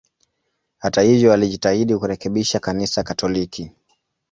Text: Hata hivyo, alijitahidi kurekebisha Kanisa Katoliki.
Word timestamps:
Hata 0.77 1.01
hivyo, 1.01 1.33
alijitahidi 1.33 1.97
kurekebisha 1.97 2.59
Kanisa 2.59 3.03
Katoliki. 3.03 3.71